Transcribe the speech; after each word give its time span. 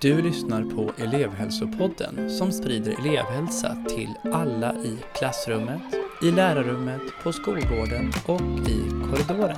Du 0.00 0.22
lyssnar 0.22 0.62
på 0.62 0.92
elevhälsopodden 0.98 2.30
som 2.30 2.52
sprider 2.52 2.94
elevhälsa 3.00 3.84
till 3.88 4.14
alla 4.32 4.74
i 4.74 4.98
klassrummet, 5.18 5.80
i 6.22 6.30
lärarrummet, 6.30 7.00
på 7.22 7.32
skolgården 7.32 8.12
och 8.26 8.40
i 8.68 8.90
korridoren. 8.90 9.56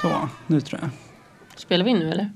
Så, 0.00 0.28
nu 0.46 0.60
tror 0.60 0.80
jag. 0.80 0.90
Spelar 1.56 1.84
vi 1.84 1.90
in 1.90 1.98
nu 1.98 2.10
eller? 2.10 2.30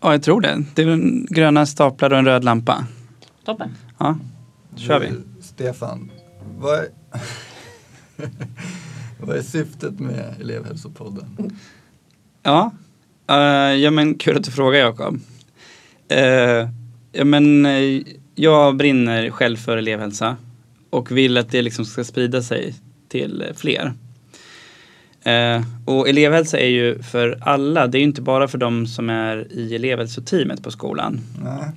Ja, 0.00 0.12
jag 0.12 0.22
tror 0.22 0.40
det. 0.40 0.64
Det 0.74 0.82
är 0.82 0.86
en 0.86 1.26
gröna 1.30 1.66
staplar 1.66 2.12
och 2.12 2.18
en 2.18 2.24
röd 2.24 2.44
lampa. 2.44 2.86
Toppen. 3.44 3.76
Ja, 3.98 4.18
då 4.70 4.78
kör 4.78 5.00
vi. 5.00 5.06
Du, 5.08 5.42
Stefan, 5.42 6.10
vad 6.58 6.78
är, 6.78 6.88
vad 9.24 9.36
är 9.36 9.42
syftet 9.42 10.00
med 10.00 10.34
elevhälsopodden? 10.40 11.26
Ja, 12.42 12.72
uh, 13.30 13.80
ja 13.80 13.90
men 13.90 14.14
kul 14.14 14.36
att 14.36 14.44
du 14.44 14.50
frågar 14.50 14.78
Jakob. 14.78 15.14
Uh, 16.12 16.68
ja 17.12 17.24
men 17.24 17.66
uh, 17.66 18.02
jag 18.34 18.76
brinner 18.76 19.30
själv 19.30 19.56
för 19.56 19.76
elevhälsa 19.76 20.36
och 20.90 21.16
vill 21.16 21.36
att 21.36 21.50
det 21.50 21.62
liksom 21.62 21.84
ska 21.84 22.04
sprida 22.04 22.42
sig 22.42 22.74
till 23.08 23.44
fler. 23.56 23.92
Uh, 25.26 25.64
och 25.84 26.08
elevhälsa 26.08 26.58
är 26.58 26.68
ju 26.68 27.02
för 27.02 27.38
alla, 27.40 27.86
det 27.86 27.98
är 27.98 28.00
ju 28.00 28.06
inte 28.06 28.22
bara 28.22 28.48
för 28.48 28.58
de 28.58 28.86
som 28.86 29.10
är 29.10 29.52
i 29.52 29.74
elevhälsoteamet 29.74 30.62
på 30.62 30.70
skolan. 30.70 31.20
Nej. 31.44 31.70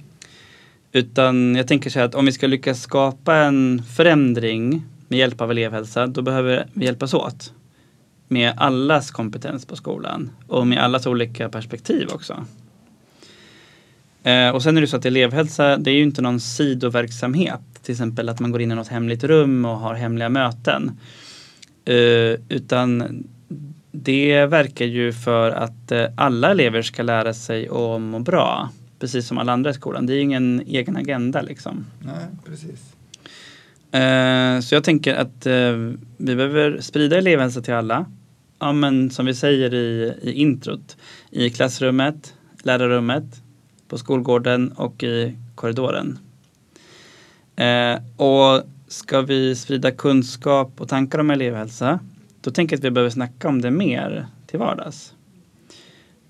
Utan 0.92 1.56
jag 1.56 1.68
tänker 1.68 1.90
så 1.90 2.00
här 2.00 2.06
att 2.06 2.16
om 2.16 2.26
vi 2.26 2.32
ska 2.32 2.48
lyckas 2.48 2.82
skapa 2.82 3.36
en 3.36 3.84
förändring 3.96 4.84
med 5.08 5.20
hjälp 5.20 5.42
av 5.42 5.52
elevhälsa, 5.52 6.08
då 6.08 6.22
behöver 6.22 6.68
vi 6.74 6.86
hjälpas 6.86 7.14
åt. 7.14 7.54
Med 8.28 8.54
allas 8.58 9.12
kompetens 9.12 9.66
på 9.66 9.76
skolan 9.76 10.30
och 10.48 10.68
med 10.68 10.84
allas 10.84 11.08
olika 11.08 11.50
perspektiv 11.50 12.08
också. 12.14 12.46
Eh, 14.24 14.50
och 14.50 14.64
sen 14.64 14.78
är 14.78 14.82
det 14.82 14.88
så 14.88 14.98
att 14.98 15.06
elevhälsa, 15.06 15.78
det 15.78 15.92
är 15.92 15.96
ju 15.96 16.04
inte 16.04 16.22
någon 16.22 16.40
sidoverksamhet. 16.40 17.62
Till 17.82 17.92
exempel 17.92 18.30
att 18.30 18.40
man 18.40 18.52
går 18.52 18.62
in 18.62 18.72
i 18.72 18.76
något 18.76 18.88
hemligt 18.88 19.24
rum 19.24 19.66
och 19.66 19.80
har 19.80 19.94
hemliga 19.94 20.30
möten. 20.30 21.00
Eh, 21.86 22.40
utan 22.50 23.24
det 23.92 24.46
verkar 24.46 24.86
ju 24.86 25.14
för 25.14 25.52
att 25.52 25.92
eh, 25.92 26.06
alla 26.18 26.52
elever 26.52 26.82
ska 26.82 27.04
lära 27.04 27.34
sig 27.34 27.68
att 27.68 28.02
må 28.02 28.20
bra 28.20 28.70
precis 29.00 29.28
som 29.28 29.38
alla 29.38 29.54
andra 29.54 29.70
i 29.70 29.74
skolan. 29.74 30.06
Det 30.06 30.14
är 30.14 30.20
ingen 30.20 30.64
egen 30.68 30.98
agenda 30.98 31.42
liksom. 31.42 31.86
Nej, 32.00 32.26
precis. 32.46 32.96
Eh, 33.98 34.60
så 34.60 34.76
jag 34.76 34.84
tänker 34.84 35.16
att 35.16 35.46
eh, 35.46 35.72
vi 36.18 36.36
behöver 36.36 36.82
sprida 36.82 37.18
elevhälsa 37.18 37.62
till 37.62 37.74
alla. 37.74 38.06
Ja, 38.60 38.74
men 38.74 39.10
som 39.10 39.26
vi 39.26 39.34
säger 39.34 39.74
i, 39.74 40.14
i 40.22 40.32
introt. 40.32 40.98
I 41.32 41.50
klassrummet, 41.50 42.34
lärarrummet, 42.64 43.42
på 43.88 43.98
skolgården 43.98 44.72
och 44.72 45.04
i 45.04 45.38
korridoren. 45.56 46.20
Eh, 47.56 48.00
och 48.18 48.64
ska 48.88 49.22
vi 49.22 49.56
sprida 49.56 49.92
kunskap 49.92 50.82
och 50.82 50.90
tankar 50.90 51.20
om 51.20 51.30
elevhälsa, 51.30 52.00
då 52.42 52.52
tänker 52.52 52.76
jag 52.76 52.80
att 52.80 52.86
vi 52.86 52.92
behöver 52.92 53.10
snacka 53.10 53.48
om 53.48 53.62
det 53.62 53.72
mer 53.72 54.28
till 54.48 54.60
vardags. 54.60 55.14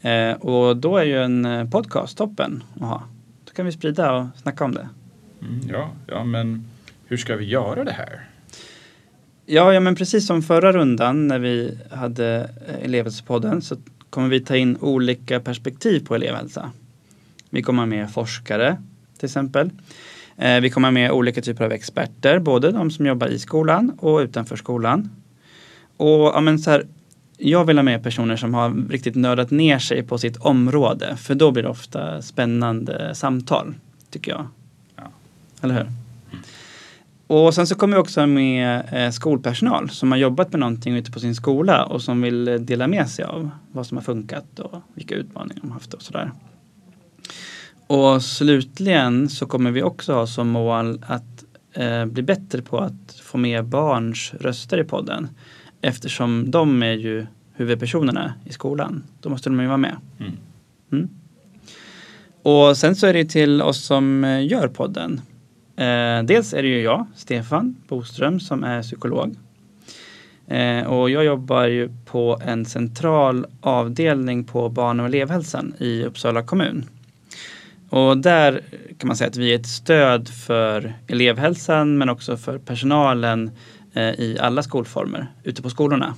Eh, 0.02 0.32
och 0.32 0.78
då 0.78 0.98
är 0.98 1.04
ju 1.04 1.24
en 1.24 1.46
eh, 1.46 1.70
podcast 1.70 2.18
toppen 2.18 2.64
att 2.76 2.88
ha. 2.88 3.04
Då 3.46 3.54
kan 3.54 3.66
vi 3.66 3.72
sprida 3.72 4.14
och 4.14 4.26
snacka 4.36 4.66
om 4.66 4.72
det. 4.72 4.90
Mm, 5.42 5.70
ja, 5.70 5.90
ja, 6.08 6.24
men 6.24 6.66
hur 7.08 7.18
ska 7.18 7.36
vi 7.36 7.46
göra 7.46 7.84
det 7.84 7.92
här? 7.92 8.28
Ja, 9.46 9.74
ja, 9.74 9.80
men 9.80 9.96
precis 9.96 10.28
som 10.28 10.42
förra 10.42 10.72
rundan 10.72 11.28
när 11.28 11.40
vi 11.40 11.78
hade 11.92 12.50
eh, 12.68 12.86
elevhälsopodden 12.86 13.62
så 13.62 13.76
kommer 14.10 14.30
vi 14.30 14.40
ta 14.40 14.56
in 14.56 14.78
olika 14.82 15.40
perspektiv 15.40 16.06
på 16.06 16.16
elevhälsa. 16.16 16.72
Vi 17.50 17.62
kommer 17.62 17.86
med 17.86 18.12
forskare 18.12 18.78
till 19.18 19.26
exempel. 19.26 19.70
Eh, 20.38 20.62
vi 20.62 20.70
kommer 20.70 20.92
med 20.92 21.12
olika 21.12 21.42
typer 21.42 21.66
av 21.66 21.72
experter, 21.72 22.40
både 22.40 22.72
de 22.72 22.92
som 22.92 23.06
jobbar 23.06 23.28
i 23.28 23.40
skolan 23.40 23.92
och 24.00 24.18
utanför 24.18 24.56
skolan. 24.56 25.10
Och 25.98 26.08
ja, 26.08 26.42
men 26.42 26.60
så 26.60 26.72
här, 26.72 26.88
jag 27.38 27.66
vill 27.66 27.78
ha 27.78 27.84
med 27.84 28.04
personer 28.04 28.36
som 28.36 28.54
har 28.54 28.90
riktigt 28.90 29.16
nördat 29.16 29.52
ner 29.52 29.80
sig 29.80 30.04
på 30.04 30.18
sitt 30.18 30.38
område, 30.38 31.16
för 31.18 31.36
då 31.36 31.52
blir 31.52 31.64
det 31.64 31.70
ofta 31.70 32.22
spännande 32.22 33.16
samtal, 33.16 33.74
tycker 34.10 34.32
jag. 34.32 34.48
Ja. 34.96 35.04
Eller 35.62 35.74
hur? 35.74 36.07
Och 37.28 37.54
sen 37.54 37.68
så 37.68 37.76
kommer 37.76 37.98
vi 37.98 38.02
också 38.02 38.28
med 38.28 38.84
eh, 38.92 39.12
skolpersonal 39.12 39.90
som 39.90 40.12
har 40.12 40.20
jobbat 40.20 40.52
med 40.52 40.60
någonting 40.60 40.96
ute 40.96 41.12
på 41.12 41.20
sin 41.20 41.36
skola 41.36 41.86
och 41.86 42.02
som 42.02 42.22
vill 42.22 42.48
eh, 42.48 42.56
dela 42.56 42.88
med 42.88 43.10
sig 43.10 43.26
av 43.26 43.50
vad 43.72 43.88
som 43.88 43.98
har 43.98 44.04
funkat 44.04 44.60
och 44.60 44.82
vilka 44.94 45.16
utmaningar 45.16 45.62
de 45.62 45.68
har 45.68 45.74
haft 45.74 45.94
och 45.94 46.02
sådär. 46.02 46.32
Och 47.88 48.24
slutligen 48.24 49.30
så 49.30 49.46
kommer 49.46 49.72
vi 49.72 49.84
också 49.84 50.14
ha 50.14 50.28
som 50.28 50.48
mål 50.48 51.04
att 51.08 51.46
eh, 51.74 52.06
bli 52.06 52.24
bättre 52.24 52.62
på 52.62 52.78
att 52.80 53.20
få 53.24 53.38
med 53.38 53.66
barns 53.66 54.34
röster 54.40 54.78
i 54.78 54.84
podden. 54.84 55.30
Eftersom 55.82 56.52
de 56.52 56.84
är 56.84 56.94
ju 56.94 57.26
huvudpersonerna 57.54 58.34
i 58.46 58.54
skolan. 58.54 59.04
Då 59.22 59.30
måste 59.30 59.50
de 59.50 59.60
ju 59.60 59.68
vara 59.68 59.78
med. 59.78 59.96
Mm. 60.20 60.32
Mm. 60.92 61.10
Och 62.44 62.78
sen 62.78 62.96
så 62.96 63.08
är 63.08 63.14
det 63.14 63.26
till 63.26 63.62
oss 63.62 63.86
som 63.86 64.24
eh, 64.24 64.48
gör 64.48 64.68
podden. 64.68 65.22
Eh, 65.78 66.24
dels 66.24 66.54
är 66.54 66.62
det 66.62 66.68
ju 66.68 66.82
jag, 66.82 67.06
Stefan 67.16 67.76
Boström, 67.88 68.40
som 68.40 68.64
är 68.64 68.82
psykolog. 68.82 69.36
Eh, 70.48 70.84
och 70.84 71.10
jag 71.10 71.26
jobbar 71.26 71.66
ju 71.66 71.90
på 72.06 72.40
en 72.46 72.66
central 72.66 73.46
avdelning 73.62 74.44
på 74.44 74.70
barn 74.70 75.00
och 75.00 75.06
elevhälsan 75.06 75.74
i 75.78 76.04
Uppsala 76.04 76.44
kommun. 76.44 76.86
Och 77.90 78.18
där 78.18 78.62
kan 78.98 79.08
man 79.08 79.18
säga 79.18 79.28
att 79.28 79.38
vi 79.38 79.52
är 79.52 79.60
ett 79.60 79.68
stöd 79.68 80.30
för 80.30 80.94
elevhälsan 81.08 81.98
men 81.98 82.10
också 82.10 82.38
för 82.38 82.58
personalen 82.58 83.52
eh, 83.94 84.10
i 84.10 84.38
alla 84.42 84.64
skolformer 84.64 85.28
ute 85.44 85.62
på 85.62 85.70
skolorna. 85.70 86.16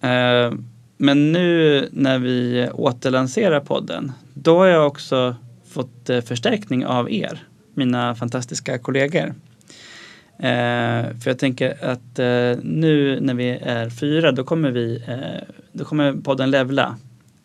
Eh, 0.00 0.52
men 0.96 1.32
nu 1.32 1.88
när 1.92 2.18
vi 2.18 2.68
återlanserar 2.72 3.60
podden, 3.60 4.12
då 4.34 4.58
har 4.58 4.66
jag 4.66 4.86
också 4.86 5.36
fått 5.68 6.10
eh, 6.10 6.20
förstärkning 6.20 6.86
av 6.86 7.12
er, 7.12 7.42
mina 7.76 8.14
fantastiska 8.14 8.78
kollegor. 8.78 9.34
Eh, 10.38 11.16
för 11.18 11.24
jag 11.24 11.38
tänker 11.38 11.84
att 11.84 12.18
eh, 12.18 12.62
nu 12.62 13.20
när 13.20 13.34
vi 13.34 13.50
är 13.50 13.90
fyra, 13.90 14.32
då 14.32 14.44
kommer, 14.44 14.70
vi, 14.70 15.04
eh, 15.08 15.54
då 15.72 15.84
kommer 15.84 16.12
podden 16.12 16.50
levla. 16.50 16.96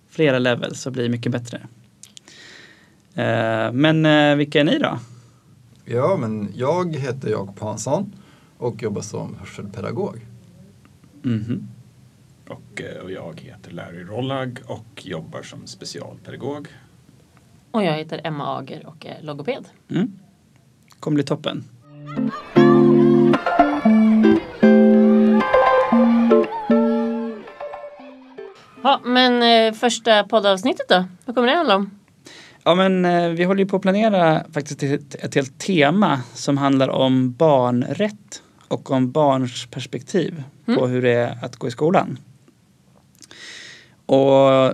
Flera 0.10 0.40
levels 0.40 0.86
och 0.86 0.94
bli 0.94 1.10
mycket 1.10 1.32
bättre. 1.32 1.58
Eh, 3.16 3.72
men 3.72 4.06
eh, 4.06 4.36
vilka 4.36 4.60
är 4.60 4.64
ni 4.64 4.80
då? 4.80 5.00
Ja, 5.86 6.18
men 6.18 6.54
jag 6.56 6.96
heter 6.96 7.30
Jakob 7.30 7.60
Hansson 7.60 8.14
och 8.58 8.84
jobbar 8.84 9.02
som 9.02 9.36
hörselpedagog. 9.40 10.26
Mhm. 11.22 11.68
Och, 12.48 12.82
eh, 12.82 13.04
och 13.04 13.12
jag 13.12 13.42
heter 13.42 13.72
Larry 13.72 14.04
Rollag 14.04 14.60
och 14.66 15.06
jobbar 15.06 15.42
som 15.42 15.68
specialpedagog. 15.68 16.68
Och 17.72 17.84
jag 17.84 17.94
heter 17.94 18.22
Emma 18.24 18.58
Ager 18.58 18.86
och 18.86 19.06
är 19.06 19.22
logoped. 19.22 19.66
Mm. 19.90 20.20
Kommer 21.00 21.16
bli 21.16 21.24
toppen. 21.24 21.64
Ja, 28.84 29.02
men 29.04 29.44
eh, 29.44 29.74
första 29.74 30.24
poddavsnittet 30.24 30.90
då? 30.90 31.06
Vad 31.26 31.36
kommer 31.36 31.48
det 31.48 31.56
handla 31.56 31.76
om? 31.76 31.92
Ja 32.64 32.76
men 32.76 33.06
eh, 33.06 33.30
vi 33.30 33.44
håller 33.44 33.64
ju 33.64 33.70
på 33.70 33.76
att 33.76 33.82
planera 33.82 34.44
faktiskt 34.54 34.84
ett, 34.84 35.16
ett 35.16 35.36
helt 35.36 35.60
tema 35.60 36.22
som 36.34 36.58
handlar 36.58 36.90
om 36.90 37.34
barnrätt 37.34 38.44
och 38.68 38.92
om 38.92 39.12
barns 39.12 39.68
perspektiv 39.72 40.44
på 40.66 40.88
hur 40.88 41.02
det 41.02 41.12
är 41.12 41.38
att 41.42 41.56
gå 41.56 41.68
i 41.68 41.72
skolan. 41.72 42.20
Och 44.06 44.74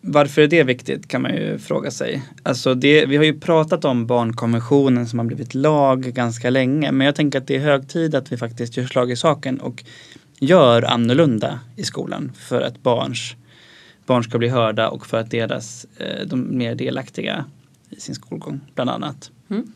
varför 0.00 0.42
är 0.42 0.48
det 0.48 0.62
viktigt 0.62 1.08
kan 1.08 1.22
man 1.22 1.34
ju 1.34 1.58
fråga 1.58 1.90
sig. 1.90 2.22
Alltså 2.42 2.74
det, 2.74 3.06
vi 3.06 3.16
har 3.16 3.24
ju 3.24 3.40
pratat 3.40 3.84
om 3.84 4.06
barnkonventionen 4.06 5.06
som 5.06 5.18
har 5.18 5.26
blivit 5.26 5.54
lag 5.54 6.02
ganska 6.02 6.50
länge 6.50 6.92
men 6.92 7.04
jag 7.04 7.14
tänker 7.14 7.38
att 7.38 7.46
det 7.46 7.56
är 7.56 7.60
hög 7.60 7.88
tid 7.88 8.14
att 8.14 8.32
vi 8.32 8.36
faktiskt 8.36 8.76
gör 8.76 8.86
slag 8.86 9.10
i 9.10 9.16
saken 9.16 9.60
och 9.60 9.84
gör 10.38 10.82
annorlunda 10.82 11.60
i 11.76 11.84
skolan 11.84 12.32
för 12.36 12.60
att 12.60 12.82
barns 12.82 13.34
barn 14.08 14.24
ska 14.24 14.38
bli 14.38 14.48
hörda 14.48 14.88
och 14.88 15.06
för 15.06 15.18
att 15.18 15.30
deras, 15.30 15.86
eh, 15.96 16.26
de 16.26 16.58
mer 16.58 16.74
delaktiga 16.74 17.44
i 17.90 18.00
sin 18.00 18.14
skolgång 18.14 18.60
bland 18.74 18.90
annat. 18.90 19.30
Mm. 19.50 19.72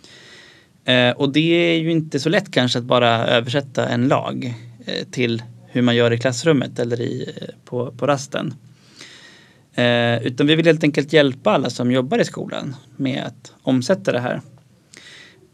Eh, 0.84 1.16
och 1.16 1.32
det 1.32 1.75
är 1.75 1.78
ju 1.78 1.90
inte 1.90 2.20
så 2.20 2.28
lätt 2.28 2.50
kanske 2.50 2.78
att 2.78 2.84
bara 2.84 3.26
översätta 3.26 3.88
en 3.88 4.08
lag 4.08 4.54
eh, 4.86 5.06
till 5.10 5.42
hur 5.66 5.82
man 5.82 5.96
gör 5.96 6.12
i 6.12 6.18
klassrummet 6.18 6.78
eller 6.78 7.00
i, 7.00 7.30
på, 7.64 7.90
på 7.90 8.06
rasten. 8.06 8.54
Eh, 9.74 10.22
utan 10.26 10.46
vi 10.46 10.54
vill 10.54 10.66
helt 10.66 10.84
enkelt 10.84 11.12
hjälpa 11.12 11.50
alla 11.50 11.70
som 11.70 11.92
jobbar 11.92 12.19
i 12.19 12.24
skolan 12.24 12.76
med 12.96 13.24
att 13.26 13.52
omsätta 13.62 14.12
det 14.12 14.20
här. 14.20 14.40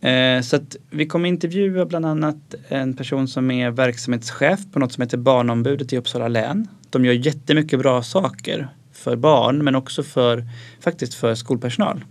Eh, 0.00 0.42
så 0.42 0.56
att 0.56 0.76
vi 0.90 1.06
kommer 1.06 1.28
intervjua 1.28 1.86
bland 1.86 2.06
annat 2.06 2.54
en 2.68 2.96
person 2.96 3.28
som 3.28 3.50
är 3.50 3.70
verksamhetschef 3.70 4.60
på 4.72 4.78
något 4.78 4.92
som 4.92 5.02
heter 5.02 5.18
Barnombudet 5.18 5.92
i 5.92 5.96
Uppsala 5.96 6.28
län. 6.28 6.68
De 6.90 7.04
gör 7.04 7.12
jättemycket 7.12 7.78
bra 7.78 8.02
saker 8.02 8.68
för 8.92 9.16
barn 9.16 9.64
men 9.64 9.74
också 9.74 10.02
för 10.02 10.44
faktiskt 10.80 11.14
för 11.14 11.34
skolpersonal. 11.34 12.04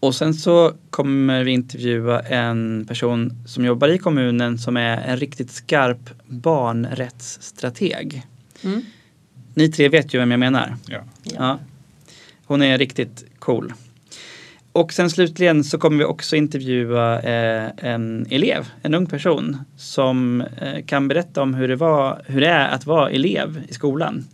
Och 0.00 0.14
sen 0.14 0.34
så 0.34 0.72
kommer 0.90 1.44
vi 1.44 1.50
intervjua 1.50 2.20
en 2.20 2.84
person 2.88 3.32
som 3.46 3.64
jobbar 3.64 3.88
i 3.88 3.98
kommunen 3.98 4.58
som 4.58 4.76
är 4.76 4.96
en 4.96 5.16
riktigt 5.16 5.50
skarp 5.50 6.10
barnrättsstrateg. 6.26 8.22
Mm. 8.62 8.82
Ni 9.54 9.68
tre 9.68 9.88
vet 9.88 10.14
ju 10.14 10.18
vem 10.18 10.30
jag 10.30 10.40
menar. 10.40 10.76
Ja. 10.86 11.00
Ja. 11.22 11.58
Hon 12.46 12.62
är 12.62 12.78
riktigt 12.78 13.24
cool. 13.38 13.72
Och 14.72 14.92
sen 14.92 15.10
slutligen 15.10 15.64
så 15.64 15.78
kommer 15.78 15.98
vi 15.98 16.04
också 16.04 16.36
intervjua 16.36 17.20
eh, 17.20 17.70
en 17.76 18.26
elev, 18.30 18.68
en 18.82 18.94
ung 18.94 19.06
person 19.06 19.58
som 19.76 20.40
eh, 20.40 20.84
kan 20.86 21.08
berätta 21.08 21.42
om 21.42 21.54
hur 21.54 21.68
det, 21.68 21.76
var, 21.76 22.22
hur 22.26 22.40
det 22.40 22.48
är 22.48 22.68
att 22.68 22.86
vara 22.86 23.10
elev 23.10 23.62
i 23.68 23.74
skolan. 23.74 24.24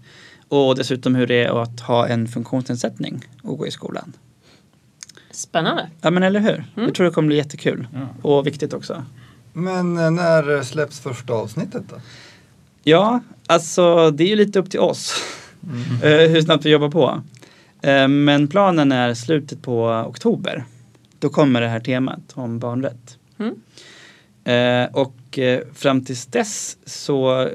Och 0.48 0.76
dessutom 0.76 1.14
hur 1.14 1.26
det 1.26 1.44
är 1.44 1.62
att 1.62 1.80
ha 1.80 2.08
en 2.08 2.28
funktionsnedsättning 2.28 3.24
och 3.42 3.58
gå 3.58 3.66
i 3.66 3.70
skolan. 3.70 4.12
Spännande. 5.30 5.88
Ja 6.00 6.10
men 6.10 6.22
eller 6.22 6.40
hur? 6.40 6.54
Mm. 6.54 6.66
Jag 6.74 6.94
tror 6.94 7.04
det 7.06 7.12
kommer 7.12 7.26
bli 7.26 7.36
jättekul. 7.36 7.88
Ja. 7.94 8.08
Och 8.22 8.46
viktigt 8.46 8.72
också. 8.72 9.04
Men 9.52 9.98
eh, 9.98 10.10
när 10.10 10.62
släpps 10.62 11.00
första 11.00 11.32
avsnittet 11.32 11.82
då? 11.90 11.96
Ja, 12.88 13.20
alltså 13.46 14.10
det 14.10 14.24
är 14.24 14.28
ju 14.28 14.36
lite 14.36 14.58
upp 14.58 14.70
till 14.70 14.80
oss. 14.80 15.14
eh, 16.02 16.30
hur 16.30 16.40
snabbt 16.42 16.64
vi 16.64 16.70
jobbar 16.70 16.90
på. 16.90 17.22
Eh, 17.82 18.08
men 18.08 18.48
planen 18.48 18.92
är 18.92 19.14
slutet 19.14 19.62
på 19.62 19.86
oktober. 20.08 20.64
Då 21.18 21.28
kommer 21.28 21.60
det 21.60 21.68
här 21.68 21.80
temat 21.80 22.32
om 22.34 22.58
barnrätt. 22.58 23.18
Mm. 23.38 23.54
Eh, 24.44 24.94
och 24.94 25.38
fram 25.74 26.04
tills 26.04 26.26
dess 26.26 26.76
så 26.86 27.48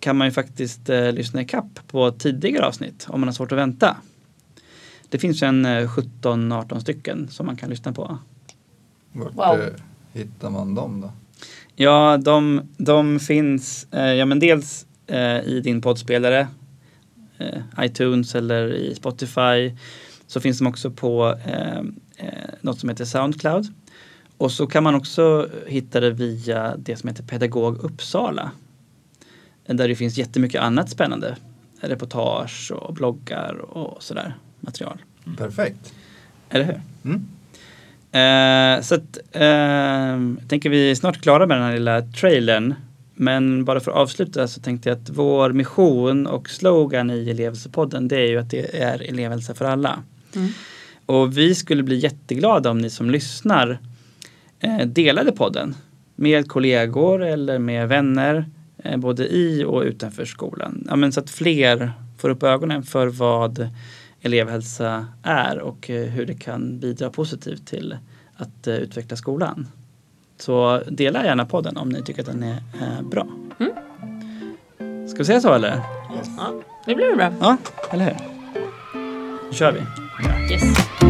kan 0.00 0.16
man 0.16 0.26
ju 0.26 0.30
faktiskt 0.32 0.88
lyssna 1.12 1.42
i 1.42 1.44
kapp 1.44 1.78
på 1.88 2.10
tidigare 2.10 2.66
avsnitt 2.66 3.06
om 3.08 3.20
man 3.20 3.28
har 3.28 3.34
svårt 3.34 3.52
att 3.52 3.58
vänta. 3.58 3.96
Det 5.08 5.18
finns 5.18 5.42
ju 5.42 5.46
en 5.46 5.64
eh, 5.64 5.88
17-18 5.88 6.80
stycken 6.80 7.28
som 7.30 7.46
man 7.46 7.56
kan 7.56 7.70
lyssna 7.70 7.92
på. 7.92 8.18
Vart 9.12 9.34
Wow. 9.34 9.58
hittar 10.12 10.50
man 10.50 10.74
dem 10.74 11.00
då? 11.00 11.12
Ja, 11.76 12.16
de, 12.16 12.62
de 12.76 13.20
finns 13.20 13.86
eh, 13.90 14.12
ja, 14.12 14.24
men 14.24 14.38
dels 14.38 14.86
eh, 15.06 15.40
i 15.40 15.60
din 15.64 15.80
poddspelare, 15.80 16.48
eh, 17.38 17.84
iTunes 17.84 18.34
eller 18.34 18.72
i 18.72 18.94
Spotify. 18.94 19.76
Så 20.26 20.40
finns 20.40 20.58
de 20.58 20.66
också 20.66 20.90
på 20.90 21.38
eh, 21.46 21.78
eh, 22.16 22.48
något 22.60 22.78
som 22.80 22.88
heter 22.88 23.04
Soundcloud. 23.04 23.66
Och 24.38 24.52
så 24.52 24.66
kan 24.66 24.82
man 24.82 24.94
också 24.94 25.48
hitta 25.66 26.00
det 26.00 26.10
via 26.10 26.76
det 26.76 26.96
som 26.96 27.08
heter 27.08 27.22
Pedagog 27.22 27.84
Uppsala. 27.84 28.50
Där 29.66 29.88
det 29.88 29.96
finns 29.96 30.18
jättemycket 30.18 30.60
annat 30.60 30.90
spännande. 30.90 31.36
Reportage 31.80 32.72
och 32.72 32.94
bloggar 32.94 33.54
och 33.54 34.02
sådär 34.02 34.34
material. 34.60 34.98
Perfekt. 35.36 35.94
Eller 36.48 36.64
hur? 36.64 36.80
Mm. 37.04 37.26
Eh, 38.14 38.80
så 38.82 38.94
att, 38.94 39.18
eh, 39.32 39.46
jag 40.40 40.48
tänker 40.48 40.70
vi 40.70 40.90
är 40.90 40.94
snart 40.94 41.20
klara 41.20 41.46
med 41.46 41.56
den 41.56 41.64
här 41.64 41.74
lilla 41.74 42.02
trailern. 42.02 42.74
Men 43.14 43.64
bara 43.64 43.80
för 43.80 43.90
att 43.90 43.96
avsluta 43.96 44.48
så 44.48 44.60
tänkte 44.60 44.88
jag 44.88 44.98
att 44.98 45.10
vår 45.10 45.52
mission 45.52 46.26
och 46.26 46.50
slogan 46.50 47.10
i 47.10 47.30
elevhälsopodden 47.30 48.08
det 48.08 48.16
är 48.16 48.26
ju 48.26 48.38
att 48.38 48.50
det 48.50 48.82
är 48.82 49.02
elevhälsa 49.08 49.54
för 49.54 49.64
alla. 49.64 50.02
Mm. 50.36 50.48
Och 51.06 51.38
vi 51.38 51.54
skulle 51.54 51.82
bli 51.82 51.96
jätteglada 51.96 52.70
om 52.70 52.78
ni 52.78 52.90
som 52.90 53.10
lyssnar 53.10 53.78
eh, 54.60 54.86
delade 54.86 55.32
podden 55.32 55.74
med 56.14 56.48
kollegor 56.48 57.22
eller 57.22 57.58
med 57.58 57.88
vänner 57.88 58.46
eh, 58.84 58.96
både 58.96 59.34
i 59.34 59.64
och 59.64 59.82
utanför 59.82 60.24
skolan. 60.24 60.86
Ja, 60.90 61.12
så 61.12 61.20
att 61.20 61.30
fler 61.30 61.92
får 62.18 62.28
upp 62.28 62.42
ögonen 62.42 62.82
för 62.82 63.06
vad 63.06 63.68
elevhälsa 64.24 65.06
är 65.22 65.58
och 65.58 65.90
eh, 65.90 66.04
hur 66.04 66.26
det 66.26 66.34
kan 66.34 66.78
bidra 66.78 67.10
positivt 67.10 67.66
till 67.66 67.98
att 68.36 68.66
eh, 68.66 68.74
utveckla 68.74 69.16
skolan. 69.16 69.66
Så 70.36 70.82
dela 70.88 71.24
gärna 71.24 71.46
podden 71.46 71.76
om 71.76 71.88
ni 71.88 72.02
tycker 72.02 72.20
att 72.20 72.26
den 72.26 72.42
är 72.42 72.56
eh, 72.56 73.02
bra. 73.10 73.26
Ska 75.08 75.18
vi 75.18 75.24
säga 75.24 75.40
så 75.40 75.52
eller? 75.52 75.80
Ja, 76.36 76.52
det 76.86 76.94
blir 76.94 77.16
bra. 77.16 77.32
Ja, 77.40 77.56
eller 77.90 78.04
hur? 78.04 78.16
Nu 79.48 79.52
kör 79.52 79.72
vi. 79.72 79.80
Yes. 80.52 81.03